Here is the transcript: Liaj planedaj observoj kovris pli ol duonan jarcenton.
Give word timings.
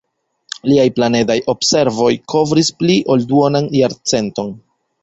Liaj 0.69 0.85
planedaj 0.99 1.35
observoj 1.53 2.09
kovris 2.35 2.73
pli 2.81 2.99
ol 3.17 3.31
duonan 3.35 3.71
jarcenton. 3.83 4.53